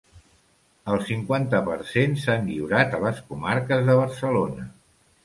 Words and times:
El 0.93 1.01
cinquanta 1.09 1.59
per 1.67 1.75
cent 1.89 2.17
s'han 2.21 2.49
lliurat 2.53 2.97
a 2.99 3.03
les 3.05 3.21
comarques 3.29 3.85
de 3.91 3.99
Barcelona. 4.01 4.67